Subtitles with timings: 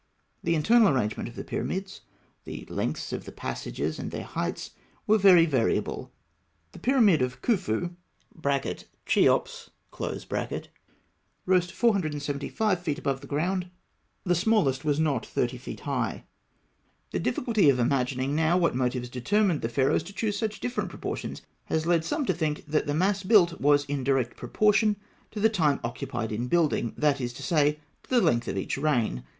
[0.41, 2.01] The internal arrangement of the pyramids,
[2.43, 4.71] the lengths of the passages and their heights,
[5.05, 6.11] were very variable;
[6.71, 7.93] the pyramid of Khûfû
[9.05, 9.69] (Cheops)
[9.99, 13.69] rose to 475 feet above the ground,
[14.23, 16.23] the smallest was not 30 feet high.
[17.11, 21.43] The difficulty of imagining now what motives determined the Pharaohs to choose such different proportions
[21.65, 24.95] has led some to think that the mass built was in direct proportion
[25.29, 28.79] to the time occupied in building; that is to say, to the length of each
[28.79, 29.23] reign.